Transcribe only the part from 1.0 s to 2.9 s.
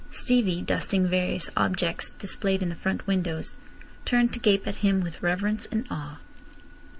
various objects displayed in the